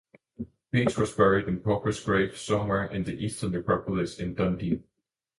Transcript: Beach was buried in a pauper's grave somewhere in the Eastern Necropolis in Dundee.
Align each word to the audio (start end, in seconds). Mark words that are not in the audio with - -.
Beach 0.71 0.97
was 0.97 1.11
buried 1.11 1.47
in 1.47 1.57
a 1.57 1.59
pauper's 1.59 1.99
grave 2.03 2.35
somewhere 2.35 2.85
in 2.85 3.03
the 3.03 3.23
Eastern 3.23 3.51
Necropolis 3.51 4.17
in 4.17 4.33
Dundee. 4.33 4.81